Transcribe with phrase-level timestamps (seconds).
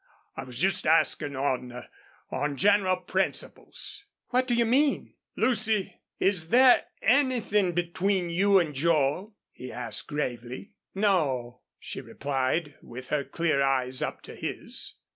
[0.35, 1.83] I was just askin' on
[2.31, 9.35] on general principles." "What do you mean?" "Lucy, is there anythin' between you an' Joel?"
[9.51, 10.71] he asked, gravely.
[10.95, 14.95] "No," she replied, with her clear eyes up to his.